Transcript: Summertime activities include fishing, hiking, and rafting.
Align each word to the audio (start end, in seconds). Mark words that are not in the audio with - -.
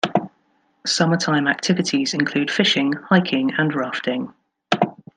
Summertime 0.87 1.47
activities 1.47 2.15
include 2.15 2.49
fishing, 2.49 2.93
hiking, 2.93 3.51
and 3.59 3.71
rafting. 3.75 4.33